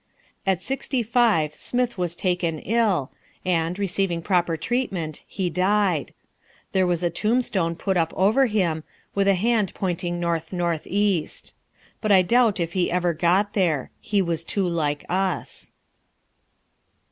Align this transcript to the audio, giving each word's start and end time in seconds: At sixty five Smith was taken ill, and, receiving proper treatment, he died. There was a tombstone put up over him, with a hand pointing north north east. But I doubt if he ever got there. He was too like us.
At 0.47 0.63
sixty 0.63 1.03
five 1.03 1.53
Smith 1.55 1.95
was 1.95 2.15
taken 2.15 2.57
ill, 2.57 3.11
and, 3.45 3.77
receiving 3.77 4.23
proper 4.23 4.57
treatment, 4.57 5.21
he 5.27 5.47
died. 5.47 6.11
There 6.71 6.87
was 6.87 7.03
a 7.03 7.11
tombstone 7.11 7.75
put 7.75 7.97
up 7.97 8.11
over 8.17 8.47
him, 8.47 8.83
with 9.13 9.27
a 9.27 9.35
hand 9.35 9.75
pointing 9.75 10.19
north 10.19 10.51
north 10.53 10.87
east. 10.87 11.53
But 12.01 12.11
I 12.11 12.23
doubt 12.23 12.59
if 12.59 12.73
he 12.73 12.89
ever 12.89 13.13
got 13.13 13.53
there. 13.53 13.91
He 13.99 14.23
was 14.23 14.43
too 14.43 14.67
like 14.67 15.05
us. 15.07 15.71